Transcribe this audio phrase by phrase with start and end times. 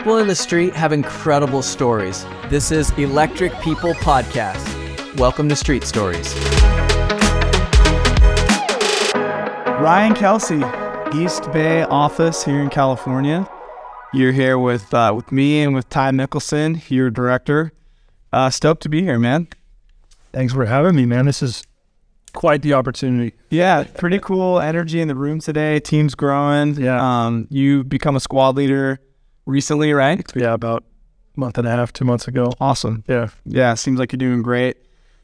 [0.00, 2.24] People in the street have incredible stories.
[2.48, 4.64] This is Electric People Podcast.
[5.18, 6.34] Welcome to Street Stories.
[9.78, 10.62] Ryan Kelsey,
[11.14, 13.46] East Bay office here in California.
[14.14, 17.70] You're here with uh, with me and with Ty Nicholson, your director.
[18.32, 19.48] Uh, stoked to be here, man.
[20.32, 21.26] Thanks for having me, man.
[21.26, 21.62] This is
[22.32, 23.36] quite the opportunity.
[23.50, 25.78] Yeah, pretty cool energy in the room today.
[25.78, 26.76] Team's growing.
[26.76, 27.26] Yeah.
[27.26, 28.98] Um, you become a squad leader
[29.46, 30.24] recently, right?
[30.34, 30.84] Yeah, about
[31.36, 32.52] a month and a half, two months ago.
[32.60, 33.04] Awesome.
[33.06, 33.28] Yeah.
[33.44, 34.76] Yeah, seems like you're doing great.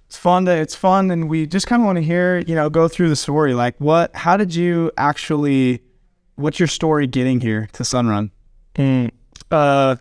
[0.07, 2.71] It's fun to it's fun and we just kind of want to hear, you know,
[2.71, 3.55] go through the story.
[3.55, 5.83] Like what how did you actually
[6.37, 8.31] what's your story getting here to Sunrun?
[8.77, 9.11] Mm.
[9.51, 9.97] Uh,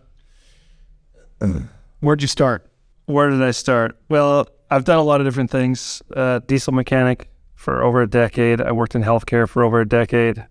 [2.02, 2.70] Where'd you start?
[3.05, 3.98] where did I start?
[4.10, 6.02] Well, I've done a lot of different things.
[6.16, 8.62] Uh, diesel mechanic for over a decade.
[8.62, 10.46] I worked in healthcare for over a decade.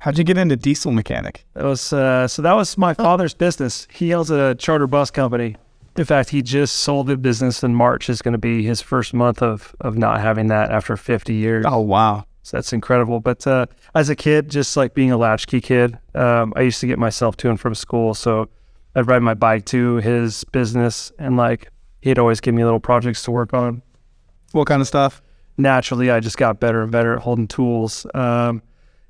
[0.00, 1.44] How'd you get into diesel mechanic?
[1.54, 2.42] That was uh, so.
[2.42, 3.88] That was my father's business.
[3.90, 5.56] He owns a charter bus company.
[5.96, 8.08] In fact, he just sold the business in March.
[8.08, 11.64] Is going to be his first month of of not having that after 50 years.
[11.66, 12.24] Oh wow.
[12.44, 13.20] So that's incredible.
[13.20, 16.86] But uh, as a kid, just like being a latchkey kid, um, I used to
[16.86, 18.14] get myself to and from school.
[18.14, 18.48] So
[18.94, 21.70] I'd ride my bike to his business, and like
[22.02, 23.82] he'd always give me little projects to work on.
[24.52, 25.20] What kind of stuff?
[25.56, 28.06] Naturally, I just got better and better at holding tools.
[28.14, 28.62] Um,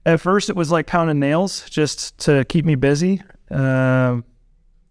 [0.09, 3.23] at first, it was like pounding nails just to keep me busy.
[3.51, 4.25] Um,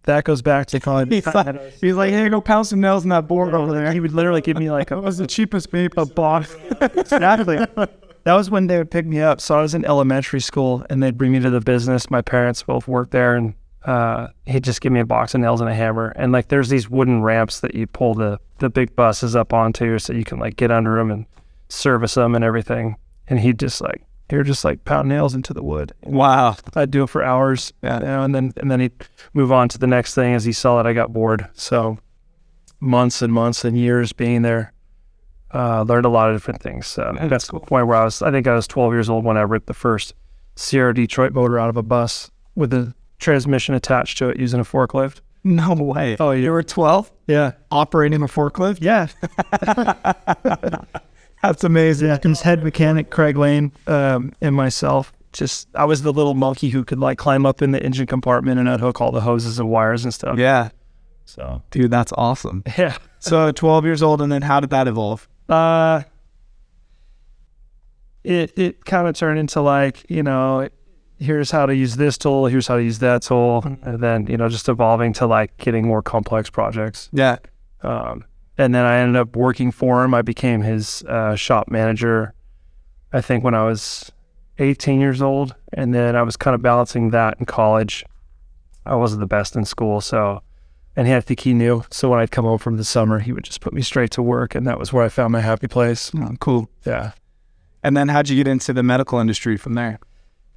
[0.03, 1.05] that goes back to.
[1.09, 3.91] He's like, he's like, hey, go pound some nails in that board over there.
[3.91, 6.01] He would literally give me like a, That was the cheapest paper.
[6.01, 6.55] a box.
[6.81, 7.57] exactly.
[7.57, 9.41] That was when they would pick me up.
[9.41, 12.09] So I was in elementary school and they'd bring me to the business.
[12.09, 13.53] My parents both worked there and
[13.85, 16.13] uh, he'd just give me a box of nails and a hammer.
[16.15, 19.97] And like there's these wooden ramps that you pull the, the big buses up onto
[19.99, 21.25] so you can like get under them and
[21.69, 22.95] service them and everything.
[23.27, 25.93] And he'd just like, here, just like pound nails into the wood.
[26.03, 26.55] Wow.
[26.75, 27.99] I'd do it for hours, Yeah.
[27.99, 28.93] you know, and then and then he'd
[29.33, 31.47] move on to the next thing as he saw that I got bored.
[31.53, 31.97] So
[32.79, 34.73] months and months and years being there,
[35.53, 36.87] uh, learned a lot of different things.
[36.87, 38.21] So Yeah, that's the point where I was.
[38.21, 40.13] I think I was 12 years old when I ripped the first
[40.55, 44.63] Sierra Detroit motor out of a bus with a transmission attached to it using a
[44.63, 45.21] forklift.
[45.43, 46.17] No way.
[46.19, 48.79] Oh, You you were 12 yeah, operating a forklift?
[48.81, 49.07] yeah.
[51.47, 52.09] That's amazing.
[52.09, 55.13] Yeah, his head mechanic Craig Lane um, and myself.
[55.31, 58.59] Just I was the little monkey who could like climb up in the engine compartment
[58.59, 60.37] and unhook all the hoses and wires and stuff.
[60.37, 60.69] Yeah.
[61.23, 62.63] So Dude, that's awesome.
[62.77, 62.97] yeah.
[63.19, 65.27] So 12 years old, and then how did that evolve?
[65.47, 66.03] Uh,
[68.25, 70.67] it it kind of turned into like you know,
[71.17, 74.35] here's how to use this tool, here's how to use that tool, and then you
[74.35, 77.09] know just evolving to like getting more complex projects.
[77.13, 77.37] Yeah.
[77.83, 78.25] Um,
[78.57, 80.13] and then I ended up working for him.
[80.13, 82.33] I became his uh, shop manager.
[83.13, 84.11] I think when I was
[84.59, 88.03] 18 years old, and then I was kind of balancing that in college.
[88.85, 90.41] I wasn't the best in school, so
[90.95, 91.83] and he I think he knew.
[91.91, 94.23] So when I'd come home from the summer, he would just put me straight to
[94.23, 96.11] work, and that was where I found my happy place.
[96.15, 96.69] Oh, cool.
[96.85, 97.11] Yeah.
[97.83, 99.99] And then how'd you get into the medical industry from there?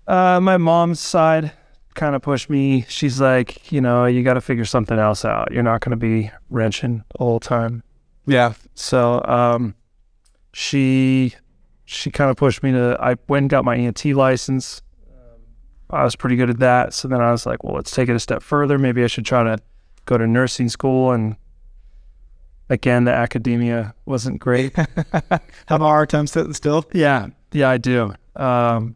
[0.07, 1.53] Uh, my mom's side
[1.95, 2.87] kind of pushed me.
[2.89, 5.53] She's like, you know, you got to figure something else out.
[5.53, 7.83] You're not going to be wrenching all the time.
[8.31, 8.55] Yeah.
[8.75, 9.75] So um,
[10.53, 11.35] she
[11.85, 12.97] she kind of pushed me to.
[13.01, 14.83] I went and got my ENT license.
[15.09, 15.41] Um,
[15.91, 16.95] I was pretty good at that.
[16.95, 18.79] So then I was like, well, let's take it a step further.
[18.79, 19.59] Maybe I should try to
[20.07, 21.11] go to nursing school.
[21.11, 21.35] And
[22.69, 24.77] again, the academia wasn't great.
[24.77, 25.41] Have
[25.71, 26.85] a hard time sitting still?
[26.93, 28.15] Yeah, yeah, I do.
[28.37, 28.95] Um,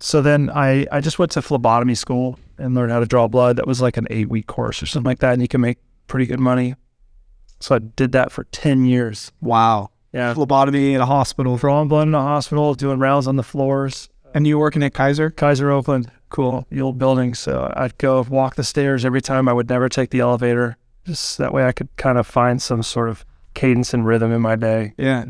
[0.00, 3.56] so then I, I just went to phlebotomy school and learned how to draw blood.
[3.56, 5.78] That was like an eight week course or something like that, and you can make
[6.06, 6.74] pretty good money.
[7.60, 9.32] So I did that for ten years.
[9.40, 9.90] Wow.
[10.12, 11.56] Yeah, Phlebotomy in a hospital.
[11.56, 14.08] drawing blood in a hospital, doing rounds on the floors.
[14.34, 15.30] And you were working at Kaiser?
[15.30, 17.34] Kaiser Oakland, cool, the old building.
[17.34, 19.48] So I'd go walk the stairs every time.
[19.48, 22.82] I would never take the elevator, just that way I could kind of find some
[22.82, 24.94] sort of cadence and rhythm in my day.
[24.96, 25.26] Yeah.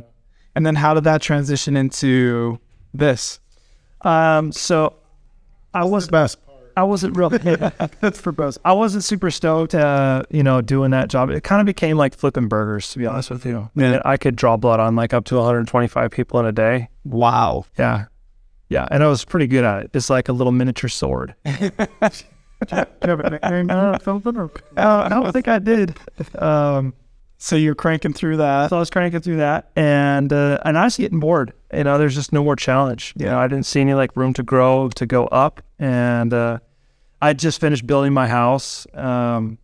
[0.55, 2.59] And then how did that transition into
[2.93, 3.41] this?
[4.03, 4.95] Um, so
[5.75, 6.39] I was best.
[6.77, 7.29] I wasn't real.
[8.01, 8.59] That's for both.
[8.65, 11.31] I wasn't super stoked, uh, you know, doing that job.
[11.31, 13.71] It kind of became like flipping burgers, to be honest with you.
[13.75, 14.01] Yeah.
[14.05, 16.89] I could draw blood on like up to 125 people in a day.
[17.05, 17.65] Wow.
[17.78, 18.07] Yeah.
[18.69, 18.87] Yeah.
[18.91, 19.91] And I was pretty good at it.
[19.95, 21.34] It's like a little miniature sword.
[22.71, 22.81] Uh,
[24.77, 25.97] I don't think I did.
[26.39, 26.93] Um,
[27.39, 28.69] So you're cranking through that.
[28.69, 31.55] so I was cranking through that, and uh, and I was getting bored.
[31.73, 33.15] You know, there's just no more challenge.
[33.16, 36.59] You know, I didn't see any like room to grow, to go up, and uh,
[37.21, 38.86] I just finished building my house.
[38.94, 39.59] Um,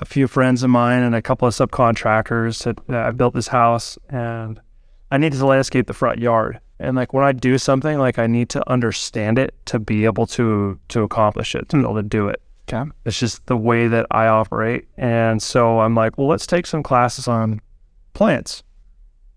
[0.00, 3.96] a few friends of mine and a couple of subcontractors had uh, built this house,
[4.08, 4.60] and
[5.10, 6.60] I needed to landscape the front yard.
[6.78, 10.26] And like when I do something, like I need to understand it to be able
[10.28, 12.42] to to accomplish it, to be able to do it.
[12.70, 12.88] Okay.
[13.04, 14.86] It's just the way that I operate.
[14.96, 17.60] And so I'm like, well, let's take some classes on
[18.12, 18.62] plants.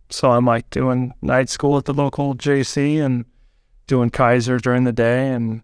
[0.10, 3.26] So I'm like doing night school at the local JC and
[3.88, 5.30] doing Kaiser during the day.
[5.30, 5.64] And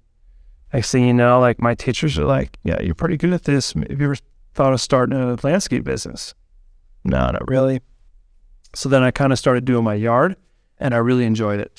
[0.74, 3.74] next thing you know, like my teachers are like, yeah, you're pretty good at this.
[3.74, 4.18] Have you ever
[4.54, 6.34] thought of starting a landscape business?
[7.04, 7.82] No, not really.
[8.74, 10.36] So then I kind of started doing my yard
[10.80, 11.72] and I really enjoyed it.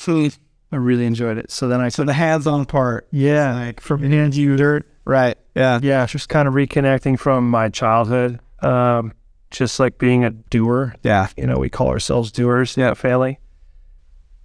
[0.72, 1.50] I really enjoyed it.
[1.50, 5.36] So then I So the hands-on part, yeah, like from hand dirt, right?
[5.54, 5.80] Yeah.
[5.82, 8.40] yeah, just kind of reconnecting from my childhood.
[8.60, 9.12] Um,
[9.50, 10.94] just like being a doer.
[11.02, 11.28] Yeah.
[11.36, 12.92] You know, we call ourselves doers yeah.
[12.94, 13.38] Faley.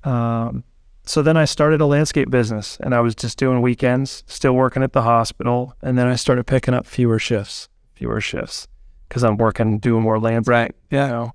[0.03, 0.63] Um,
[1.05, 4.83] so then I started a landscape business and I was just doing weekends, still working
[4.83, 5.75] at the hospital.
[5.81, 8.67] And then I started picking up fewer shifts, fewer shifts
[9.09, 10.51] because I'm working, doing more landscape.
[10.51, 10.75] Right.
[10.89, 11.33] You know?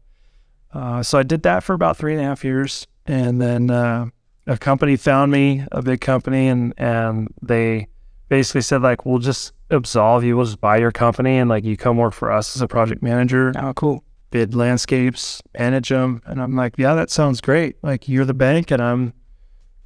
[0.73, 2.87] uh, so I did that for about three and a half years.
[3.06, 4.06] And then uh,
[4.47, 7.88] a company found me, a big company, and, and they
[8.29, 10.37] basically said, like, we'll just absolve you.
[10.37, 13.03] We'll just buy your company and like you come work for us as a project
[13.03, 13.53] manager.
[13.56, 14.05] Oh, cool.
[14.31, 17.76] Bid landscapes, manage them, and I'm like, yeah, that sounds great.
[17.82, 19.14] Like you're the bank and I'm,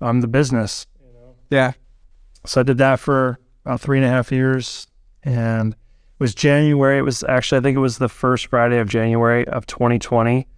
[0.03, 0.87] I'm the business.
[1.51, 1.73] Yeah.
[2.45, 4.89] So I did that for about three and a half years,
[5.23, 5.79] and it
[6.19, 6.99] was January.
[6.99, 10.49] It was actually I think it was the first Friday of January of 2020.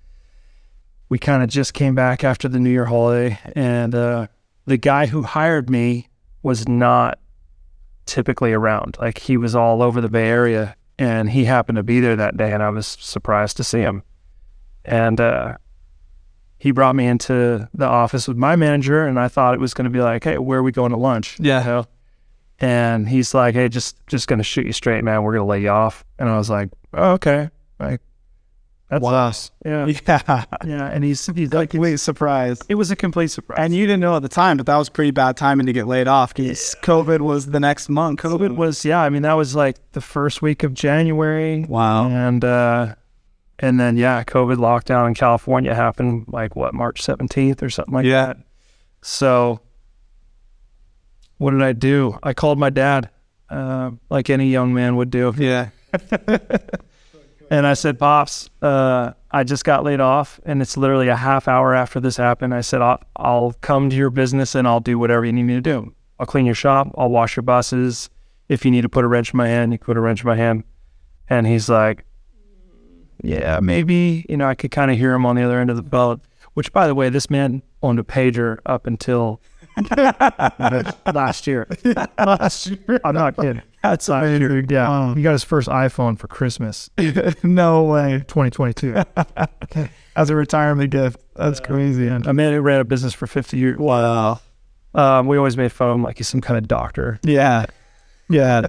[1.10, 4.28] We kind of just came back after the New Year holiday, and uh,
[4.66, 6.08] the guy who hired me
[6.42, 7.18] was not
[8.06, 8.96] typically around.
[9.00, 12.36] Like he was all over the Bay Area and he happened to be there that
[12.36, 14.02] day and I was surprised to see him.
[14.84, 15.56] And uh,
[16.64, 19.84] he brought me into the office with my manager and I thought it was going
[19.84, 21.60] to be like, "Hey, where are we going to lunch?" Yeah.
[21.60, 21.84] You know?
[22.58, 25.22] And he's like, "Hey, just just going to shoot you straight, man.
[25.22, 28.00] We're going to lay you off." And I was like, oh, "Okay." Like
[28.88, 29.32] that's Wow.
[29.66, 29.86] Yeah.
[30.08, 30.44] Yeah.
[30.64, 32.62] Yeah, and he's he's like Complete surprise.
[32.66, 33.58] it was a complete surprise.
[33.60, 35.86] And you didn't know at the time, but that was pretty bad timing to get
[35.86, 38.20] laid off because COVID was the next month.
[38.20, 41.66] COVID was yeah, I mean that was like the first week of January.
[41.68, 42.08] Wow.
[42.08, 42.94] And uh
[43.58, 48.04] and then yeah, COVID lockdown in California happened like what, March seventeenth or something like
[48.06, 48.26] Yeah.
[48.26, 48.36] that.
[49.02, 49.60] So
[51.38, 52.18] what did I do?
[52.22, 53.10] I called my dad,
[53.50, 55.34] uh, like any young man would do.
[55.36, 55.68] Yeah.
[57.50, 61.46] And I said, Pops, uh, I just got laid off, and it's literally a half
[61.46, 62.54] hour after this happened.
[62.54, 65.54] I said, I'll, I'll come to your business and I'll do whatever you need me
[65.54, 65.94] to do.
[66.18, 66.92] I'll clean your shop.
[66.96, 68.08] I'll wash your buses.
[68.48, 70.22] If you need to put a wrench in my hand, you can put a wrench
[70.22, 70.64] in my hand.
[71.28, 72.06] And he's like,
[73.22, 74.26] Yeah, maybe.
[74.28, 76.20] You know, I could kind of hear him on the other end of the belt,
[76.54, 79.40] which, by the way, this man owned a pager up until
[81.14, 81.66] last year.
[82.18, 83.00] last year.
[83.04, 83.62] I'm not kidding.
[83.82, 85.14] That's Dude, yeah.
[85.14, 86.88] He got his first iPhone for Christmas,
[87.42, 88.24] no way.
[88.28, 89.02] 2022.
[90.16, 91.20] As a retirement gift.
[91.36, 92.06] That's crazy.
[92.08, 93.78] A man who ran a business for 50 years.
[93.78, 94.40] Wow.
[94.94, 97.18] Um, we always made fun of him like he's some kind of doctor.
[97.24, 97.66] Yeah.
[98.30, 98.68] Yeah.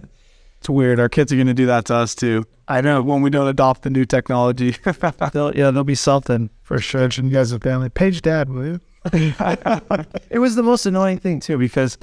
[0.65, 0.99] It's weird.
[0.99, 2.43] Our kids are going to do that to us too.
[2.67, 2.99] I know.
[3.03, 4.71] When we don't adopt the new technology.
[5.31, 7.03] They'll, yeah, there'll be something for sure.
[7.03, 7.89] And you guys a family.
[7.89, 8.79] Page dad, will you?
[9.13, 11.99] it was the most annoying thing too because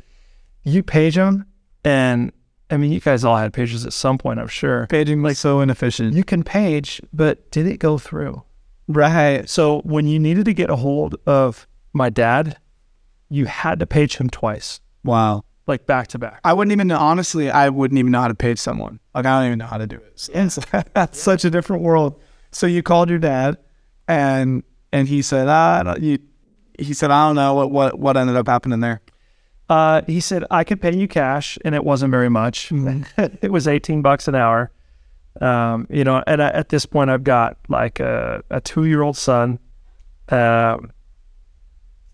[0.62, 1.44] you page them,
[1.84, 2.30] and
[2.70, 4.86] I mean, you guys all had pages at some point, I'm sure.
[4.86, 6.14] Paging like so inefficient.
[6.14, 8.44] You can page, but did it go through?
[8.86, 9.50] Right.
[9.50, 12.58] So when you needed to get a hold of my dad,
[13.28, 15.42] you had to page him twice, Wow.
[15.66, 16.40] Like back to back.
[16.44, 18.98] I wouldn't even know, honestly, I wouldn't even know how to page someone.
[19.14, 20.12] Like, I don't even know how to do it.
[20.18, 20.58] So it's,
[20.94, 22.20] that's such a different world.
[22.50, 23.58] So you called your dad
[24.08, 26.18] and and he said, ah, I don't- you,
[26.78, 29.00] he said, I don't know what, what, what ended up happening there.
[29.68, 32.70] Uh, he said I could pay you cash, and it wasn't very much.
[33.16, 34.70] it was eighteen bucks an hour.
[35.40, 39.58] Um, you know, and I, at this point, I've got like a, a two-year-old son,
[40.28, 40.90] um,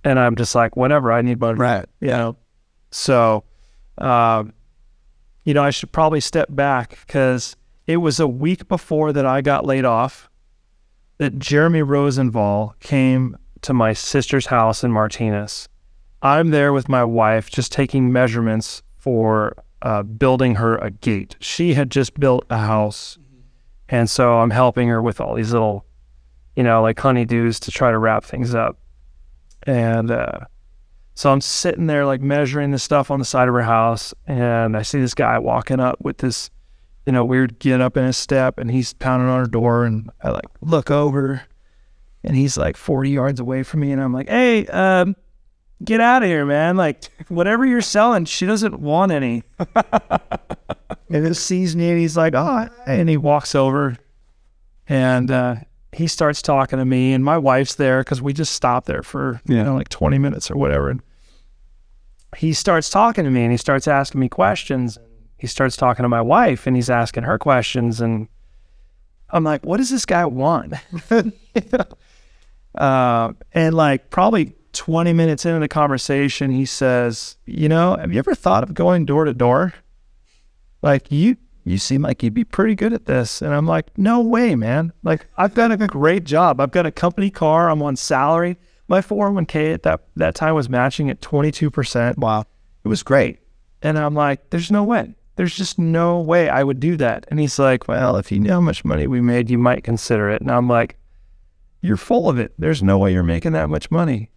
[0.05, 1.11] and I'm just like, whatever.
[1.11, 1.87] I need money, Right.
[2.01, 2.37] You know,
[2.91, 3.45] so,
[3.99, 4.53] um,
[5.45, 9.41] you know, I should probably step back because it was a week before that I
[9.41, 10.29] got laid off
[11.19, 15.69] that Jeremy Rosenval came to my sister's house in Martinez.
[16.23, 21.37] I'm there with my wife, just taking measurements for uh, building her a gate.
[21.41, 23.19] She had just built a house,
[23.89, 25.87] and so I'm helping her with all these little,
[26.57, 28.79] you know, like honeydews to try to wrap things up.
[29.65, 30.41] And uh,
[31.19, 34.77] so I'm sitting there like measuring the stuff on the side of her house, and
[34.77, 36.49] I see this guy walking up with this,
[37.07, 40.11] you know, weird get up in his step, and he's pounding on her door, and
[40.23, 41.43] I like look over,
[42.23, 45.17] and he's like 40 yards away from me, and I'm like, hey, um,
[45.83, 46.77] get out of here, man!
[46.77, 49.43] Like whatever you're selling, she doesn't want any.
[49.75, 53.97] and he sees me, and he's like, oh, and he walks over,
[54.87, 55.57] and uh,
[55.91, 59.41] he starts talking to me, and my wife's there because we just stopped there for
[59.49, 61.03] you know like 20 minutes or whatever, and
[62.37, 64.99] he starts talking to me and he starts asking me questions.
[65.39, 68.29] he starts talking to my wife and he's asking her questions and
[69.31, 70.75] I'm like, what does this guy want?
[72.75, 78.19] uh, and like probably 20 minutes into the conversation, he says, you know, have you
[78.19, 79.75] ever thought of going door to door?
[80.83, 83.43] Like you, you seem like you'd be pretty good at this.
[83.43, 84.93] And I'm like, no way, man.
[85.03, 86.61] Like I've got a great job.
[86.61, 87.69] I've got a company car.
[87.69, 88.57] I'm on salary.
[88.89, 92.17] My 401k at that, that time was matching at 22%.
[92.17, 92.45] Wow.
[92.85, 93.39] It was great.
[93.83, 95.15] And I'm like, there's no way.
[95.37, 97.27] There's just no way I would do that.
[97.31, 100.31] And he's like, well, if you knew how much money we made, you might consider
[100.31, 100.41] it.
[100.41, 100.97] And I'm like,
[101.81, 102.53] you're full of it.
[102.59, 104.31] There's no way you're making that much money.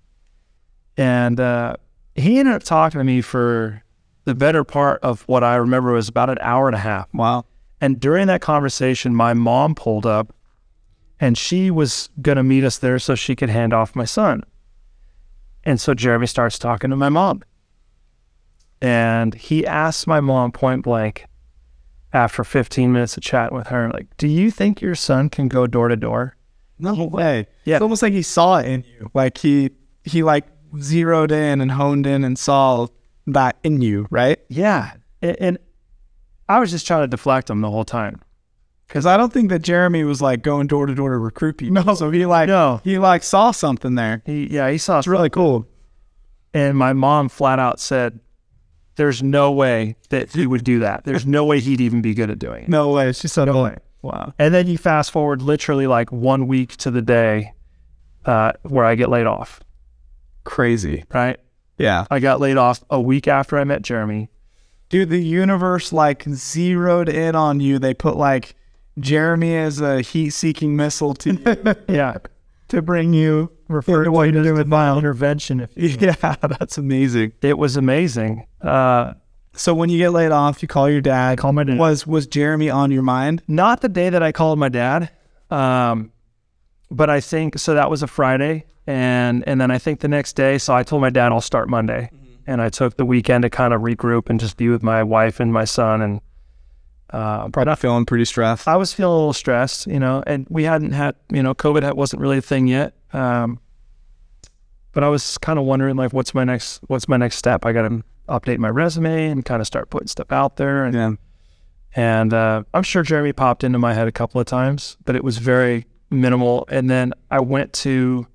[0.97, 1.77] And uh,
[2.13, 3.83] he ended up talking to me for
[4.25, 7.11] the better part of what I remember was about an hour and a half.
[7.13, 7.45] Wow.
[7.79, 10.35] And during that conversation, my mom pulled up
[11.21, 14.43] and she was going to meet us there so she could hand off my son.
[15.63, 17.43] And so Jeremy starts talking to my mom.
[18.81, 21.27] And he asks my mom point blank
[22.11, 25.67] after 15 minutes of chat with her, like, do you think your son can go
[25.67, 26.35] door to door?
[26.79, 27.45] No way.
[27.63, 27.75] Yeah.
[27.75, 29.11] It's almost like he saw it in you.
[29.13, 29.69] Like he
[30.03, 30.47] he like
[30.79, 32.87] zeroed in and honed in and saw
[33.27, 34.39] that in you, right?
[34.49, 34.93] Yeah.
[35.21, 35.57] And, and
[36.49, 38.19] I was just trying to deflect him the whole time.
[38.91, 41.81] Because I don't think that Jeremy was like going door to door to recruit people.
[41.81, 41.93] No.
[41.95, 42.81] So he like No.
[42.83, 44.21] he like saw something there.
[44.25, 45.65] He, yeah, he saw It's really cool.
[46.53, 48.19] And my mom flat out said,
[48.97, 51.05] There's no way that he would do that.
[51.05, 52.69] There's no way he'd even be good at doing it.
[52.69, 53.13] No way.
[53.13, 53.77] She said, No way.
[54.01, 54.33] Wow.
[54.37, 57.53] And then you fast forward literally like one week to the day
[58.25, 59.61] uh, where I get laid off,
[60.43, 61.05] Crazy.
[61.13, 61.39] right?
[61.77, 62.05] Yeah.
[62.11, 64.29] I got laid off a week after I met Jeremy.
[64.89, 67.79] Dude, the universe like zeroed in on you.
[67.79, 68.55] They put like
[68.99, 72.17] Jeremy as a heat seeking missile to Yeah.
[72.69, 75.61] to bring you refer to what you do with My intervention.
[75.61, 75.71] If
[76.01, 77.33] Yeah, that's amazing.
[77.41, 78.45] it was amazing.
[78.61, 79.13] Uh,
[79.53, 81.37] So when you get laid off, you call your dad.
[81.37, 81.77] call my dad.
[81.77, 83.43] Was was Jeremy on your mind?
[83.47, 85.09] Not the day that I called my dad,
[85.49, 86.11] um,
[86.89, 87.73] but I think so.
[87.73, 90.57] That was a Friday, and and then I think the next day.
[90.57, 92.09] So I told my dad I'll start Monday,
[92.47, 95.39] and I took the weekend to kind of regroup and just be with my wife
[95.39, 96.01] and my son.
[96.01, 96.21] And
[97.11, 98.67] uh, Probably feeling pretty stressed.
[98.67, 101.93] I was feeling a little stressed, you know, and we hadn't had you know COVID
[101.93, 102.95] wasn't really a thing yet.
[103.13, 103.59] Um,
[104.93, 107.65] but I was kind of wondering like, what's my next what's my next step?
[107.65, 110.95] I got to update my resume and kind of start putting stuff out there and.
[110.95, 111.11] Yeah.
[111.93, 115.25] And uh, I'm sure Jeremy popped into my head a couple of times, but it
[115.25, 116.65] was very minimal.
[116.69, 118.27] And then I went to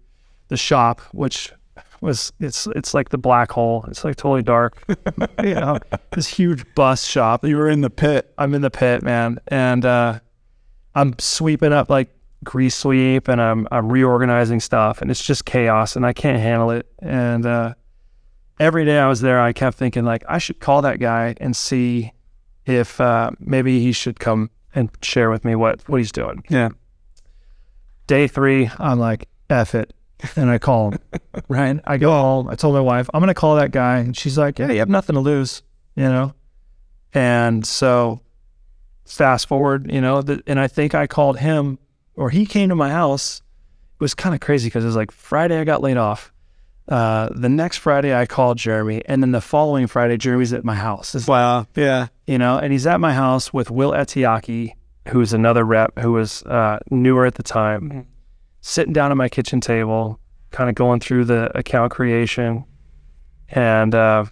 [0.49, 1.53] the shop, which
[2.07, 3.85] was it's it's like the black hole.
[3.89, 4.83] It's like totally dark.
[5.43, 5.79] you know,
[6.13, 7.45] this huge bus shop.
[7.45, 8.33] You were in the pit.
[8.39, 10.21] I'm in the pit, man, and uh,
[10.95, 12.09] I'm sweeping up like
[12.45, 16.71] grease sweep, and I'm I'm reorganizing stuff, and it's just chaos, and I can't handle
[16.71, 16.87] it.
[17.01, 17.75] And uh,
[18.59, 21.55] every day I was there, I kept thinking like I should call that guy and
[21.55, 22.13] see
[22.65, 26.43] if uh, maybe he should come and share with me what what he's doing.
[26.49, 26.71] Yeah.
[28.07, 29.93] Day three, I'm like, F it.
[30.37, 30.96] And I call him.
[31.49, 31.79] right.
[31.85, 32.49] I go home.
[32.49, 33.99] I told my wife, I'm going to call that guy.
[33.99, 35.63] And she's like, Yeah, you have nothing to lose,
[35.95, 36.35] you know?
[37.15, 38.21] And so
[39.05, 41.79] fast forward, you know, the, and I think I called him
[42.15, 43.43] or he came to my house.
[43.95, 46.33] It was kind of crazy because it was like Friday I got laid off.
[46.89, 49.03] Uh, the next Friday I called Jeremy.
[49.07, 51.15] And then the following Friday, Jeremy's at my house.
[51.15, 51.67] It's Wow.
[51.75, 52.09] Yeah.
[52.27, 54.75] you know, and he's at my house with Will Etiaki,
[55.09, 58.07] who's another rep who was uh, newer at the time,
[58.61, 60.21] sitting down at my kitchen table,
[60.57, 62.65] kind of going through the account creation.
[63.51, 64.25] And uh,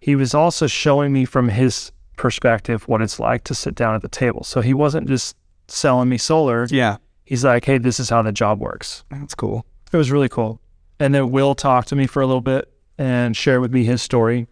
[0.00, 4.02] he was also showing me from his perspective what it's like to sit down at
[4.02, 4.42] the table.
[4.42, 5.36] So he wasn't just
[5.68, 6.66] selling me solar.
[6.68, 6.96] Yeah.
[7.24, 9.04] He's like, hey, this is how the job works.
[9.12, 9.64] That's cool.
[9.92, 10.60] It was really cool.
[10.98, 14.02] And then Will talked to me for a little bit and shared with me his
[14.02, 14.48] story,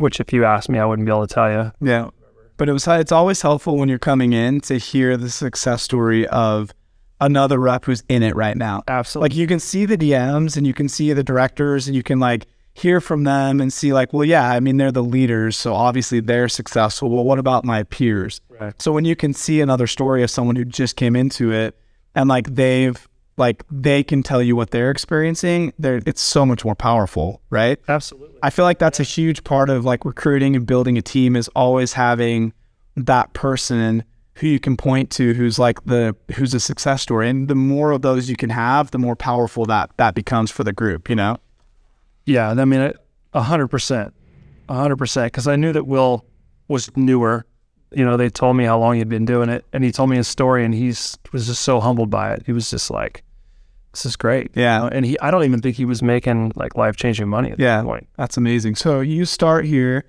[0.00, 1.72] which if you asked me, I wouldn't be able to tell you.
[1.80, 2.10] Yeah.
[2.56, 6.26] But it was it's always helpful when you're coming in to hear the success story
[6.26, 6.74] of
[7.20, 8.82] another rep who's in it right now.
[8.88, 9.30] Absolutely.
[9.30, 12.18] Like you can see the DMs and you can see the directors and you can
[12.18, 15.74] like hear from them and see like, well, yeah, I mean they're the leaders, so
[15.74, 17.08] obviously they're successful.
[17.08, 18.40] Well, what about my peers?
[18.48, 18.80] Right.
[18.80, 21.78] So when you can see another story of someone who just came into it
[22.14, 23.08] and like they've
[23.38, 27.78] like they can tell you what they're experiencing, they're, it's so much more powerful, right?
[27.88, 28.38] Absolutely.
[28.42, 31.48] I feel like that's a huge part of like recruiting and building a team is
[31.48, 32.52] always having
[32.96, 34.04] that person
[34.36, 37.90] who you can point to who's like the who's a success story and the more
[37.92, 41.16] of those you can have the more powerful that that becomes for the group you
[41.16, 41.38] know
[42.26, 42.92] Yeah, I mean,
[43.32, 44.12] a hundred percent,
[44.68, 45.32] a hundred percent.
[45.32, 46.24] Because I knew that Will
[46.68, 47.46] was newer.
[47.92, 50.16] You know, they told me how long he'd been doing it, and he told me
[50.16, 52.42] his story, and he's was just so humbled by it.
[52.44, 53.22] He was just like,
[53.92, 54.76] "This is great." Yeah.
[54.76, 57.52] You know, and he, I don't even think he was making like life changing money
[57.52, 57.76] at Yeah.
[57.78, 58.08] that point.
[58.16, 60.04] that's amazing so you start here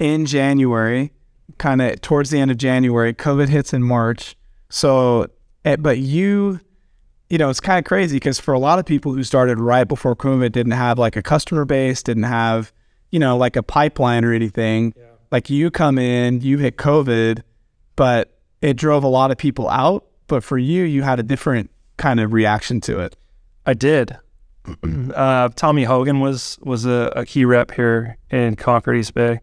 [0.00, 1.12] in January
[1.58, 3.14] kind of towards the end of January.
[3.14, 4.36] COVID hits in March.
[4.68, 5.26] So,
[5.64, 6.60] eh, but you,
[7.28, 9.86] you know, it's kind of crazy because for a lot of people who started right
[9.86, 12.72] before COVID didn't have like a customer base, didn't have,
[13.10, 14.94] you know, like a pipeline or anything.
[15.30, 17.42] Like you come in, you hit COVID,
[17.96, 20.06] but it drove a lot of people out.
[20.26, 23.16] But for you, you had a different kind of reaction to it.
[23.66, 24.16] I did.
[25.14, 29.40] uh, Tommy Hogan was was a, a key rep here in Concord East Bay,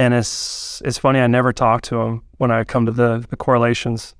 [0.00, 1.20] and it's it's funny.
[1.20, 4.14] I never talked to him when I come to the the correlations.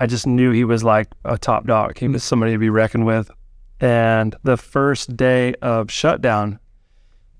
[0.00, 1.96] I just knew he was like a top dog.
[1.96, 2.14] He mm.
[2.14, 3.30] was somebody to be reckoned with.
[3.78, 6.58] And the first day of shutdown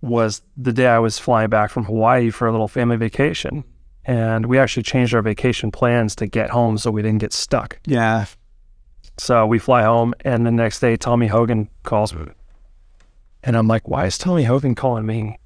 [0.00, 3.64] was the day I was flying back from Hawaii for a little family vacation.
[4.04, 7.80] And we actually changed our vacation plans to get home so we didn't get stuck.
[7.84, 8.26] Yeah.
[9.18, 12.26] So we fly home, and the next day, Tommy Hogan calls me.
[13.42, 15.38] And I'm like, why is Tommy Hogan calling me?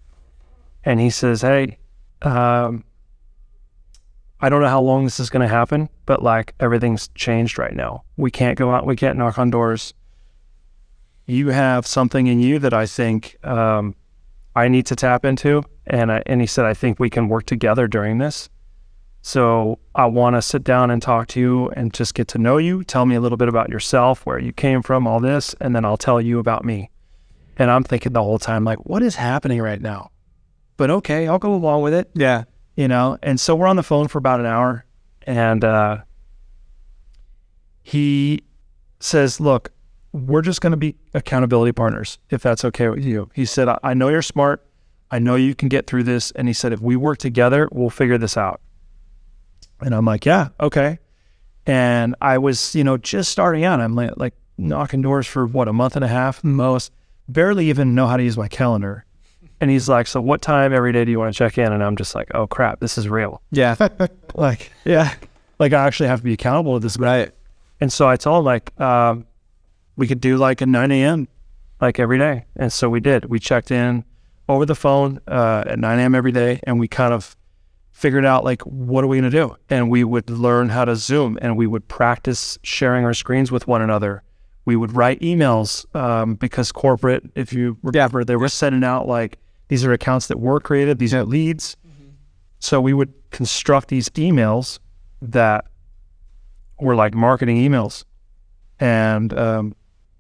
[0.84, 1.78] And he says, hey,
[2.22, 2.84] um,
[4.40, 7.74] I don't know how long this is going to happen, but like everything's changed right
[7.74, 8.04] now.
[8.16, 9.94] We can't go out, we can't knock on doors.
[11.26, 13.96] You have something in you that I think um,
[14.54, 15.64] I need to tap into.
[15.86, 18.48] And, I, and he said, I think we can work together during this.
[19.22, 22.58] So I want to sit down and talk to you and just get to know
[22.58, 22.84] you.
[22.84, 25.84] Tell me a little bit about yourself, where you came from, all this, and then
[25.84, 26.90] I'll tell you about me.
[27.56, 30.10] And I'm thinking the whole time, like, what is happening right now?
[30.76, 32.44] But okay, I'll go along with it, Yeah.
[32.76, 33.18] you know.
[33.22, 34.84] And so we're on the phone for about an hour,
[35.26, 35.98] and uh,
[37.82, 38.42] he
[39.00, 39.72] says, "Look,
[40.12, 43.78] we're just going to be accountability partners, if that's okay with you." He said, I-,
[43.82, 44.66] "I know you're smart.
[45.10, 47.90] I know you can get through this." And he said, "If we work together, we'll
[47.90, 48.60] figure this out."
[49.80, 50.98] And I'm like, yeah, okay.
[51.66, 53.80] And I was, you know, just starting out.
[53.80, 56.92] I'm like, like knocking doors for what, a month and a half most,
[57.28, 59.04] barely even know how to use my calendar.
[59.60, 61.72] And he's like, so what time every day do you want to check in?
[61.72, 63.42] And I'm just like, oh crap, this is real.
[63.50, 63.76] Yeah.
[64.34, 65.14] Like, yeah,
[65.58, 66.98] like I actually have to be accountable to this.
[66.98, 67.32] right.
[67.80, 69.24] And so I told him like, um,
[69.96, 71.26] we could do like a 9 a.m.
[71.80, 72.44] like every day.
[72.54, 73.24] And so we did.
[73.24, 74.04] We checked in
[74.46, 76.14] over the phone uh, at 9 a.m.
[76.14, 77.34] every day, and we kind of
[77.96, 80.94] figured out like what are we going to do and we would learn how to
[80.94, 84.22] zoom and we would practice sharing our screens with one another
[84.66, 89.38] we would write emails um, because corporate if you remember they were sending out like
[89.68, 91.76] these are accounts that were created these are leads
[92.58, 94.78] so we would construct these emails
[95.20, 95.66] that
[96.80, 98.04] were like marketing emails
[98.80, 99.74] and um,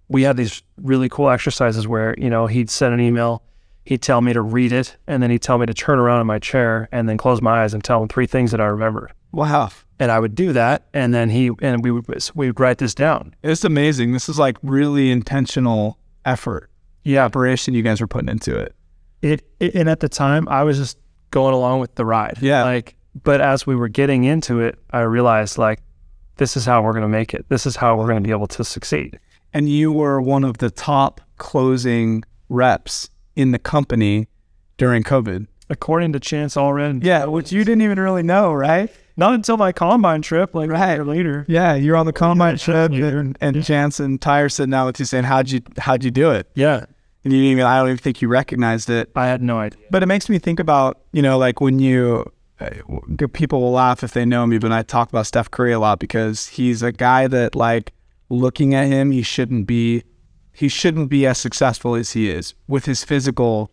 [0.08, 3.42] we had these really cool exercises where you know he'd send an email
[3.84, 6.26] he'd tell me to read it and then he'd tell me to turn around in
[6.26, 9.12] my chair and then close my eyes and tell him three things that I remembered.
[9.32, 9.70] Wow.
[9.98, 12.94] And I would do that and then he and we would we would write this
[12.94, 13.34] down.
[13.42, 14.12] It's amazing.
[14.12, 16.70] This is like really intentional effort,
[17.04, 17.24] Yeah.
[17.24, 18.74] operation you guys were putting into it.
[19.32, 20.98] It, it and at the time I was just
[21.30, 22.38] going along with the ride.
[22.40, 22.64] Yeah.
[22.64, 25.80] Like but as we were getting into it, I realized like
[26.36, 27.46] this is how we're gonna make it.
[27.48, 29.18] This is how we're gonna be able to succeed.
[29.52, 34.28] And you were one of the top closing reps in the company
[34.76, 35.46] during COVID.
[35.68, 37.02] According to Chance Allred.
[37.02, 38.90] Yeah, which you didn't even really know, right?
[39.16, 41.04] Not until my combine trip, like Right.
[41.04, 41.44] later.
[41.48, 45.24] Yeah, you're on the combine trip, and, Chance and Tire sitting down with you saying,
[45.24, 46.84] "How'd you how'd you do it?" Yeah.
[47.26, 49.10] And you didn't even I don't even think you recognized it.
[49.16, 49.80] I had no idea.
[49.90, 52.24] But it makes me think about, you know, like when you,
[52.60, 52.70] uh,
[53.32, 55.98] people will laugh if they know me, but I talk about Steph Curry a lot
[55.98, 57.92] because he's a guy that, like,
[58.28, 60.04] looking at him, he shouldn't be,
[60.52, 63.72] he shouldn't be as successful as he is with his physical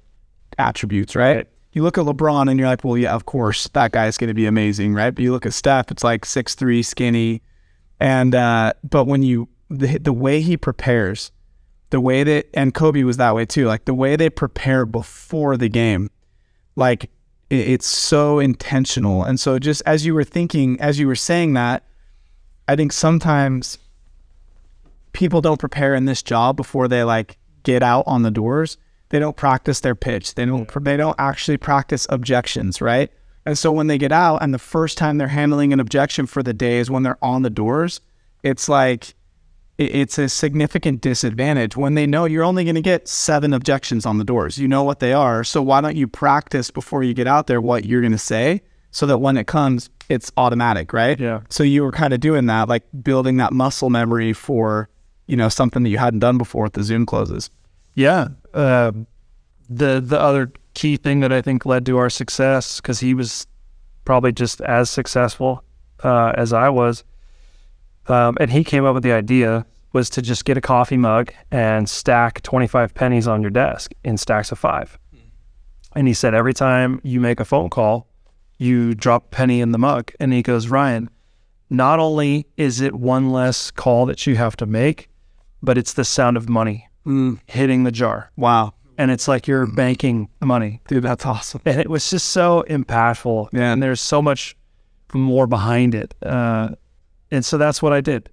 [0.57, 1.35] attributes, right?
[1.35, 1.47] Right.
[1.73, 4.33] You look at LeBron and you're like, well, yeah, of course, that guy's going to
[4.33, 5.11] be amazing, right?
[5.11, 7.43] But you look at Steph, it's like six three, skinny,
[7.99, 11.31] and uh, but when you the the way he prepares,
[11.93, 13.67] the way that and Kobe was that way too.
[13.67, 16.09] Like the way they prepare before the game,
[16.75, 17.03] like
[17.51, 19.23] it, it's so intentional.
[19.23, 21.83] And so just as you were thinking, as you were saying that,
[22.67, 23.77] I think sometimes
[25.11, 28.79] people don't prepare in this job before they like get out on the doors.
[29.09, 30.33] They don't practice their pitch.
[30.33, 30.67] They don't.
[30.83, 33.11] They don't actually practice objections, right?
[33.45, 36.41] And so when they get out, and the first time they're handling an objection for
[36.41, 38.01] the day is when they're on the doors,
[38.41, 39.13] it's like
[39.91, 44.17] it's a significant disadvantage when they know you're only going to get seven objections on
[44.17, 44.57] the doors.
[44.57, 45.43] You know what they are.
[45.43, 48.61] So why don't you practice before you get out there what you're going to say
[48.91, 51.19] so that when it comes, it's automatic, right?
[51.19, 51.41] Yeah.
[51.49, 54.89] So you were kind of doing that, like building that muscle memory for,
[55.27, 57.49] you know, something that you hadn't done before with the Zoom closes.
[57.95, 58.29] Yeah.
[58.53, 59.07] Um
[59.69, 63.47] the the other key thing that I think led to our success, because he was
[64.05, 65.63] probably just as successful
[66.03, 67.03] uh, as I was,
[68.07, 71.31] um, and he came up with the idea was to just get a coffee mug
[71.51, 74.97] and stack 25 pennies on your desk in stacks of five.
[75.11, 75.19] Hmm.
[75.95, 78.07] And he said every time you make a phone call,
[78.57, 80.11] you drop a penny in the mug.
[80.19, 81.09] And he goes, Ryan,
[81.69, 85.09] not only is it one less call that you have to make,
[85.61, 87.35] but it's the sound of money hmm.
[87.45, 88.31] hitting the jar.
[88.35, 88.73] Wow.
[88.97, 89.75] And it's like you're hmm.
[89.75, 90.81] banking money.
[90.87, 91.61] Dude, that's awesome.
[91.65, 93.49] And it was just so impactful.
[93.53, 93.73] Yeah.
[93.73, 94.57] And there's so much
[95.13, 96.15] more behind it.
[96.23, 96.69] Uh,
[97.29, 98.29] and so that's what I did.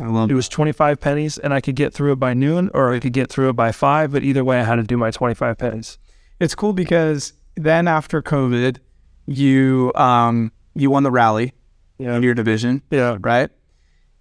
[0.00, 2.92] I love It was 25 pennies, and I could get through it by noon or
[2.94, 4.12] I could get through it by five.
[4.12, 5.98] But either way, I had to do my 25 pennies.
[6.40, 8.78] It's cool because then after COVID,
[9.26, 11.52] you um you won the rally
[11.98, 12.16] Yeah.
[12.16, 13.18] in your division, Yeah.
[13.20, 13.50] right?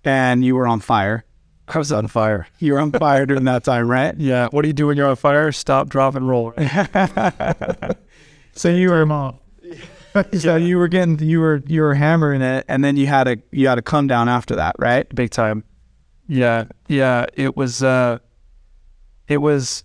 [0.04, 1.24] And you were on fire.
[1.68, 2.48] I was on fire.
[2.60, 4.14] You were on fire during that time, right?
[4.18, 4.50] Yeah.
[4.52, 5.52] What do you do when you're on fire?
[5.54, 6.54] Stop, drop, and roll.
[8.54, 9.06] so you were
[10.38, 13.38] so you were getting you were you were hammering it, and then you had a
[13.52, 15.08] you had a come down after that, right?
[15.16, 15.64] Big time.
[16.32, 16.66] Yeah.
[16.88, 17.26] Yeah.
[17.34, 18.20] It was, uh,
[19.28, 19.84] it was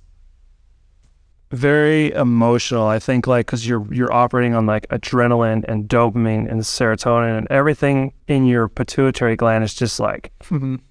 [1.50, 2.86] very emotional.
[2.86, 7.48] I think like, cause you're, you're operating on like adrenaline and dopamine and serotonin and
[7.50, 10.32] everything in your pituitary gland is just like,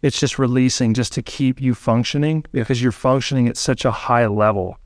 [0.02, 4.28] it's just releasing just to keep you functioning because you're functioning at such a high
[4.28, 4.78] level.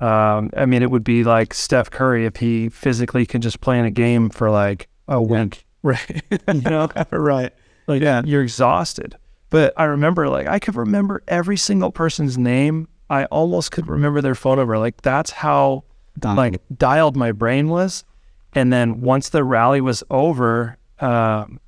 [0.00, 3.78] Um, I mean, it would be like Steph Curry if he physically could just play
[3.78, 6.22] in a game for like a week, Right.
[6.52, 6.88] you know?
[7.10, 7.52] right.
[7.86, 8.22] like Yeah.
[8.24, 9.16] you're exhausted.
[9.50, 12.88] But I remember, like, I could remember every single person's name.
[13.08, 14.78] I almost could remember their phone number.
[14.78, 15.84] Like, that's how
[16.18, 16.36] Done.
[16.36, 18.02] like dialed my brain was.
[18.54, 21.60] And then once the rally was over, um,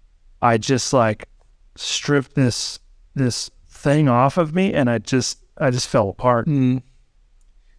[0.43, 1.29] I just like
[1.77, 2.79] stripped this
[3.15, 6.47] this thing off of me, and I just I just fell apart.
[6.47, 6.83] Mm.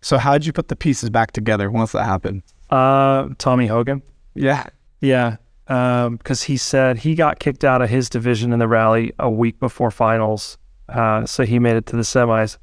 [0.07, 2.43] So how did you put the pieces back together once that happened?
[2.69, 4.01] Uh, Tommy Hogan.
[4.35, 4.67] Yeah.
[5.01, 9.29] Yeah, because he said he got kicked out of his division in the rally a
[9.29, 12.57] week before finals, uh, so he made it to the semis,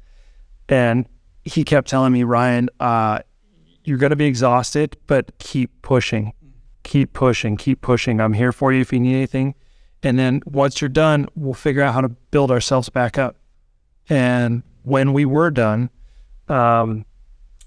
[0.69, 1.07] and
[1.43, 3.19] he kept telling me, Ryan, uh,
[3.83, 6.33] you're going to be exhausted, but keep pushing,
[6.81, 8.21] keep pushing, keep pushing.
[8.21, 9.53] I'm here for you if you need anything,
[10.01, 13.35] and then once you're done, we'll figure out how to build ourselves back up.
[14.09, 15.91] And when we were done,
[16.49, 17.05] um,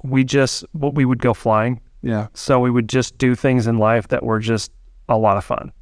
[0.02, 1.80] we just what we would go flying.
[2.02, 2.28] Yeah.
[2.34, 4.70] So we would just do things in life that were just
[5.08, 5.72] a lot of fun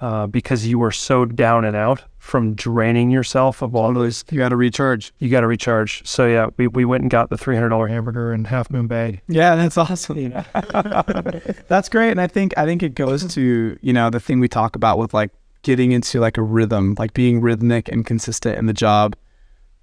[0.00, 4.24] uh, because you were so down and out from draining yourself of all those.
[4.30, 5.12] You got to recharge.
[5.18, 6.06] You got to recharge.
[6.06, 8.86] So yeah, we, we went and got the three hundred dollar hamburger in Half Moon
[8.86, 9.22] Bay.
[9.28, 10.18] Yeah, that's awesome.
[10.18, 10.44] You know,
[11.68, 14.48] That's great, and I think I think it goes to you know the thing we
[14.48, 15.30] talk about with like
[15.62, 19.16] getting into like a rhythm, like being rhythmic and consistent in the job,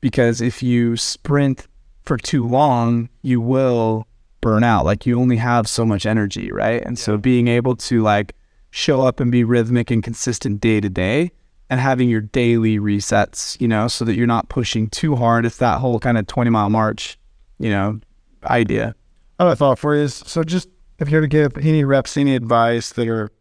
[0.02, 1.68] because if you sprint
[2.06, 4.08] for too long, you will
[4.42, 4.86] burn out.
[4.86, 6.84] Like you only have so much energy, right?
[6.84, 8.36] And so being able to like
[8.72, 11.32] show up and be rhythmic and consistent day to day,
[11.70, 15.46] and having your daily resets, you know, so that you're not pushing too hard.
[15.46, 17.18] It's that whole kind of twenty mile march,
[17.58, 18.00] you know,
[18.44, 18.96] idea.
[19.40, 20.02] I have a thought for you.
[20.04, 23.32] Is, so just if you're to give any reps any advice that are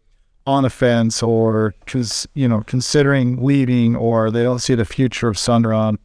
[0.47, 5.29] on the fence or cons, you know considering leaving or they don't see the future
[5.29, 5.99] of Sunrun,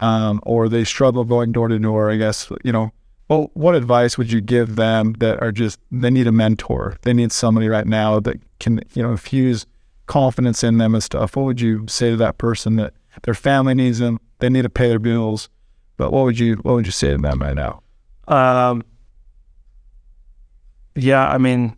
[0.00, 2.92] um, or they struggle going door to door, I guess you know.
[3.28, 6.96] Well, what advice would you give them that are just they need a mentor?
[7.02, 9.66] They need somebody right now that can you know infuse
[10.06, 11.36] confidence in them and stuff.
[11.36, 14.70] What would you say to that person that their family needs them, they need to
[14.70, 15.48] pay their bills,
[15.96, 17.82] but what would you what would you say to them right now?
[18.28, 18.82] um,
[20.94, 21.28] yeah.
[21.28, 21.76] I mean,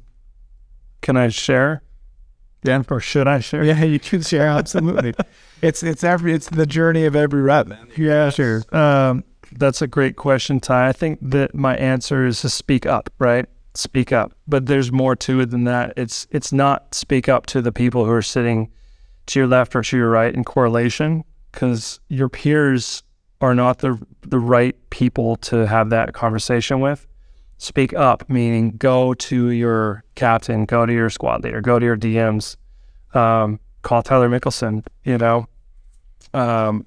[1.02, 1.83] can I share?
[2.62, 2.83] Yeah.
[2.90, 3.64] Or should I share?
[3.64, 5.14] Yeah, you can share absolutely.
[5.62, 7.88] it's it's every it's the journey of every rep, man.
[7.96, 8.62] Yeah, sure.
[8.72, 10.88] Um, that's a great question, Ty.
[10.88, 13.46] I think that my answer is to speak up, right?
[13.74, 14.32] Speak up.
[14.46, 15.94] But there's more to it than that.
[15.96, 18.70] It's it's not speak up to the people who are sitting
[19.26, 23.02] to your left or to your right in correlation, because your peers
[23.40, 27.06] are not the the right people to have that conversation with.
[27.58, 31.96] Speak up, meaning go to your captain, go to your squad leader, go to your
[31.96, 32.56] DMs,
[33.14, 34.84] um, call Tyler Mickelson.
[35.04, 35.46] You know,
[36.34, 36.86] um,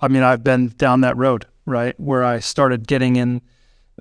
[0.00, 1.98] I mean, I've been down that road, right?
[1.98, 3.42] Where I started getting in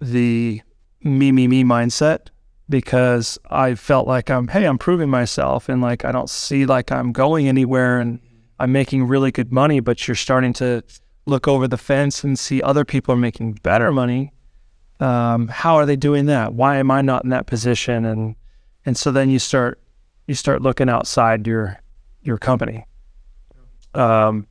[0.01, 0.61] the
[1.01, 2.27] me, me, me mindset
[2.69, 6.91] because I felt like I'm, hey, I'm proving myself and like I don't see like
[6.91, 8.19] I'm going anywhere and
[8.59, 10.83] I'm making really good money, but you're starting to
[11.25, 14.33] look over the fence and see other people are making better money.
[14.99, 16.53] Um, how are they doing that?
[16.53, 18.05] Why am I not in that position?
[18.05, 18.35] And
[18.85, 19.81] and so then you start
[20.27, 21.79] you start looking outside your
[22.21, 22.85] your company.
[23.93, 24.47] Um,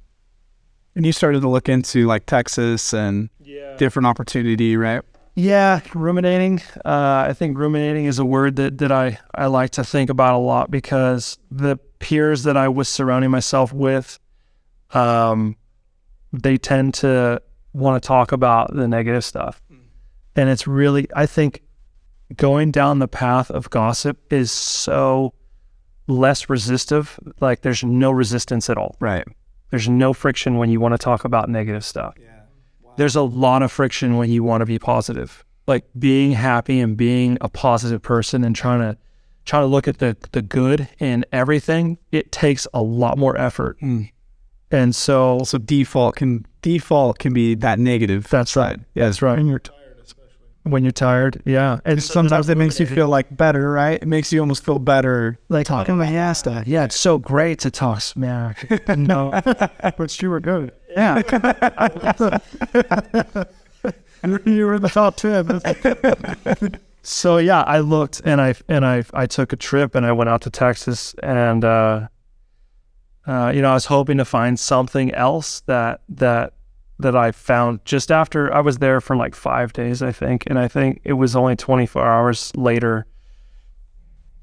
[0.95, 3.31] And you started to look into like Texas and
[3.77, 5.03] different opportunity, right?
[5.37, 6.61] Yeah, ruminating.
[6.85, 10.35] Uh, I think ruminating is a word that, that I, I like to think about
[10.35, 14.19] a lot because the peers that I was surrounding myself with,
[14.91, 15.55] um,
[16.33, 17.41] they tend to
[17.73, 19.63] want to talk about the negative stuff.
[20.35, 21.63] And it's really, I think
[22.37, 25.35] going down the path of gossip is so
[26.09, 27.18] less resistive.
[27.40, 28.97] Like there's no resistance at all.
[29.01, 29.27] Right.
[29.71, 32.14] There's no friction when you want to talk about negative stuff.
[32.21, 32.40] Yeah.
[32.97, 35.44] There's a lot of friction when you want to be positive.
[35.66, 38.97] Like being happy and being a positive person and trying to
[39.44, 43.77] try to look at the the good in everything, it takes a lot more effort.
[43.81, 44.05] Hmm.
[44.71, 48.27] And so Also, default can default can be that negative.
[48.29, 48.79] that's right.
[48.94, 49.37] Yeah, That's right.
[49.37, 49.78] When you're tired, especially.
[50.71, 51.79] When you're tired, yeah.
[51.85, 54.01] And so Sometimes it makes you feel like better, right?
[54.03, 55.39] It makes you almost feel better.
[55.49, 56.67] like talking my ass off.
[56.67, 58.67] Yeah, it's so great to talk smack.
[58.97, 59.31] no,
[59.97, 60.73] But you were good.
[60.97, 61.23] yeah.
[64.21, 65.61] And you were in the top ten.
[67.03, 70.29] So yeah, I looked and I and I I took a trip and I went
[70.29, 72.09] out to Texas and uh,
[73.27, 76.53] uh, you know I was hoping to find something else that that
[76.99, 80.59] that I found just after I was there for like five days I think and
[80.59, 83.07] I think it was only 24 hours later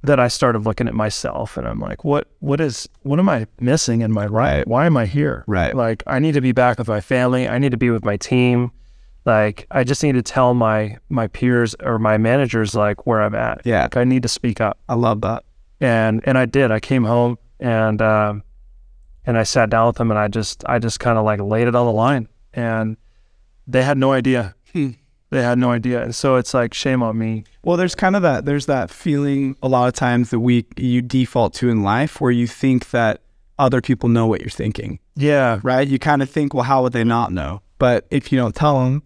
[0.03, 3.47] that I started looking at myself and I'm like what what is what am I
[3.59, 4.65] missing in my life?
[4.67, 5.43] Why am I here?
[5.47, 5.75] Right.
[5.75, 7.47] Like I need to be back with my family.
[7.47, 8.71] I need to be with my team.
[9.25, 13.35] Like I just need to tell my my peers or my managers like where I'm
[13.35, 13.61] at.
[13.65, 13.83] Yeah.
[13.83, 14.77] Like I need to speak up.
[14.87, 15.43] I love that.
[15.81, 16.71] And and I did.
[16.71, 18.43] I came home and um
[19.25, 21.67] and I sat down with them and I just I just kind of like laid
[21.67, 22.97] it on the line and
[23.67, 24.55] they had no idea.
[24.73, 24.91] Hmm.
[25.31, 26.01] They had no idea.
[26.03, 27.43] And so it's like shame on me.
[27.63, 28.45] Well, there's kind of that.
[28.45, 32.31] There's that feeling a lot of times that we you default to in life, where
[32.31, 33.21] you think that
[33.57, 35.59] other people know what you're thinking, Yeah.
[35.63, 35.87] right?
[35.87, 37.61] You kind of think, well, how would they not know?
[37.79, 39.01] But if you don't tell them,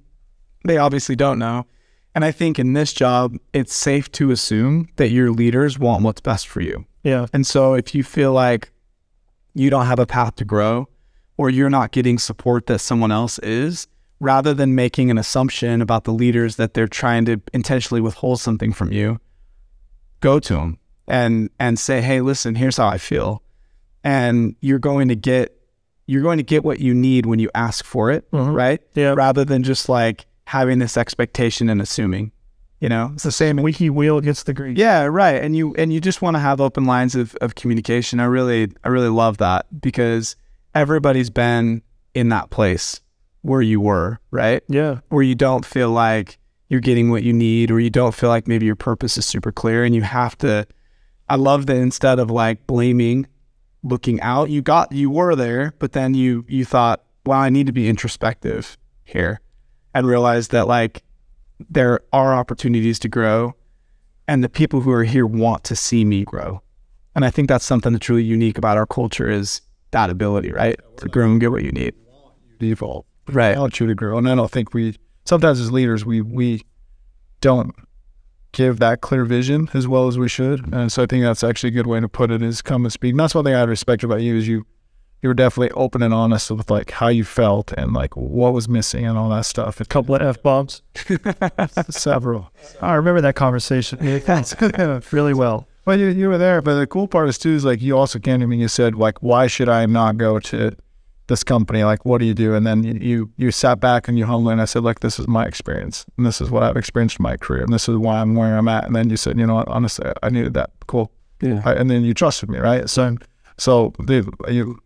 [0.66, 1.66] they obviously don't know.
[2.16, 6.20] And I think in this job, it's safe to assume that your leaders want what's
[6.22, 6.86] best for you.
[7.04, 7.28] Yeah.
[7.32, 8.72] And so if you feel like
[9.54, 10.89] you don't have a path to grow
[11.40, 13.88] or you're not getting support that someone else is,
[14.20, 18.74] rather than making an assumption about the leaders that they're trying to intentionally withhold something
[18.74, 19.20] from you,
[20.20, 23.42] go to them and and say, "Hey, listen, here's how I feel."
[24.04, 25.56] And you're going to get
[26.08, 28.54] you're going to get what you need when you ask for it, Mhm.
[28.56, 28.82] right?
[28.96, 29.14] Yeah.
[29.16, 32.32] Rather than just like having this expectation and assuming,
[32.80, 33.12] you know?
[33.14, 33.58] It's the same.
[33.58, 34.76] Wiki wheel gets the grease.
[34.78, 35.36] Yeah, right.
[35.44, 38.20] And you and you just want to have open lines of, of communication.
[38.20, 40.36] I really I really love that because
[40.76, 41.82] everybody's been
[42.14, 43.02] in that place
[43.42, 44.64] where you were, right?
[44.68, 45.00] Yeah.
[45.10, 48.48] Where you don't feel like you're getting what you need or you don't feel like
[48.48, 50.68] maybe your purpose is super clear and you have to
[51.30, 53.28] I love that instead of like blaming,
[53.84, 57.68] looking out, you got you were there, but then you you thought, wow, I need
[57.68, 59.40] to be introspective here
[59.94, 61.04] and realize that like
[61.70, 63.54] there are opportunities to grow
[64.28, 66.62] and the people who are here want to see me grow.
[67.16, 70.80] And I think that's something that's really unique about our culture is that ability, right?
[70.98, 71.94] To grow and get what you need.
[72.60, 73.06] default.
[73.28, 73.56] Right.
[73.56, 74.18] I want you to grow.
[74.18, 76.64] And I don't think we sometimes as leaders we we
[77.42, 77.74] don't
[78.52, 80.74] give that clear vision as well as we should.
[80.74, 82.92] And so I think that's actually a good way to put it is come and
[82.92, 83.12] speak.
[83.12, 84.66] And that's one thing I respect about you is you
[85.22, 88.70] you were definitely open and honest with like how you felt and like what was
[88.70, 89.82] missing and all that stuff.
[89.82, 90.82] A Couple of F bombs.
[91.90, 92.52] several.
[92.82, 94.00] I remember that conversation.
[95.12, 95.68] really well.
[95.86, 98.20] Well, you, you were there, but the cool part is too is like you also
[98.20, 100.76] came to me and you said like, why should I not go to
[101.28, 101.84] this company?
[101.84, 102.54] Like, what do you do?
[102.54, 105.20] And then you you, you sat back and you humbly and I said like, this
[105.20, 107.98] is my experience and this is what I've experienced in my career and this is
[107.98, 108.86] why I'm where I'm at.
[108.86, 110.72] And then you said, you know what, honestly, I needed that.
[110.88, 111.12] Cool.
[111.42, 111.62] Yeah.
[111.66, 112.90] I, and then you trusted me, right?
[112.90, 113.16] So,
[113.58, 114.80] so dude, you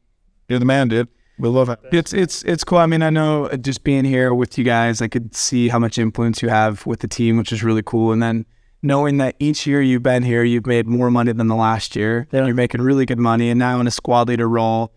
[0.48, 1.08] you're the man, dude.
[1.40, 1.80] We love it.
[1.92, 2.78] It's it's it's cool.
[2.78, 5.80] I mean, I know uh, just being here with you guys, I could see how
[5.80, 8.12] much influence you have with the team, which is really cool.
[8.12, 8.46] And then
[8.84, 12.28] knowing that each year you've been here, you've made more money than the last year.
[12.32, 12.46] Yeah.
[12.46, 14.94] You're making really good money, and now in a squad leader role,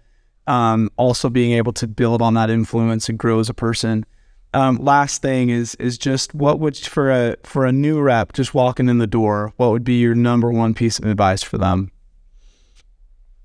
[0.46, 4.05] um, also being able to build on that influence and grow as a person.
[4.53, 8.55] Um, last thing is is just what would for a for a new rep just
[8.55, 11.90] walking in the door, what would be your number one piece of advice for them?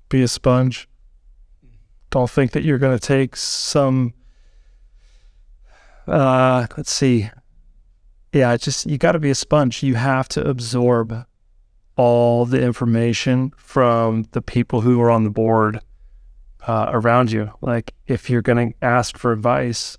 [0.08, 0.88] Be a sponge.
[2.10, 4.12] Don't think that you're going to take some.
[6.06, 7.30] Uh, let's see.
[8.32, 9.82] Yeah, it's just you got to be a sponge.
[9.82, 11.26] You have to absorb
[11.96, 15.80] all the information from the people who are on the board
[16.66, 17.50] uh, around you.
[17.60, 19.98] Like if you're going to ask for advice,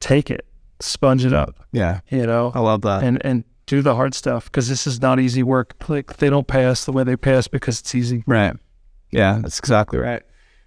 [0.00, 0.46] take it,
[0.80, 1.66] sponge it up.
[1.72, 3.02] Yeah, You know, I love that.
[3.02, 5.74] and and do the hard stuff because this is not easy work.
[5.88, 8.24] Like they don't pay us the way they pay us because it's easy.
[8.26, 8.54] Right.
[9.10, 10.22] Yeah, that's exactly right.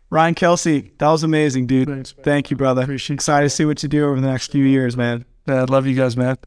[0.10, 1.88] Ryan Kelsey, that was amazing, dude.
[1.90, 2.14] Thanks.
[2.24, 2.84] Thank you, brother.
[2.84, 5.26] Appreciate Excited to see what you do over the next few years, man.
[5.48, 6.38] I love you guys, man.